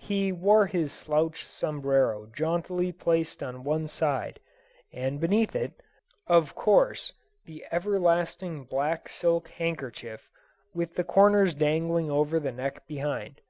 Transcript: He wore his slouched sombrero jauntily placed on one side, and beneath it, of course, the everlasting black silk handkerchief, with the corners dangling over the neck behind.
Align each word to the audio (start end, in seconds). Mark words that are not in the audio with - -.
He 0.00 0.32
wore 0.32 0.66
his 0.66 0.92
slouched 0.92 1.46
sombrero 1.46 2.26
jauntily 2.34 2.90
placed 2.90 3.40
on 3.40 3.62
one 3.62 3.86
side, 3.86 4.40
and 4.92 5.20
beneath 5.20 5.54
it, 5.54 5.80
of 6.26 6.56
course, 6.56 7.12
the 7.44 7.64
everlasting 7.70 8.64
black 8.64 9.08
silk 9.08 9.46
handkerchief, 9.46 10.28
with 10.74 10.96
the 10.96 11.04
corners 11.04 11.54
dangling 11.54 12.10
over 12.10 12.40
the 12.40 12.50
neck 12.50 12.84
behind. 12.88 13.42